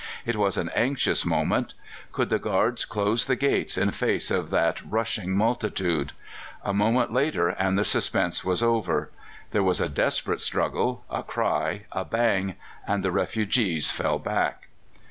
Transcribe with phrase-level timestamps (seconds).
[0.25, 1.75] It was an anxious moment.
[2.11, 6.11] Could the guards close the gates in face of that rushing multitude?
[6.63, 9.11] A moment later, and the suspense was over.
[9.51, 12.55] There was a desperate struggle, a cry, a bang,
[12.87, 14.69] and the refugees fell back."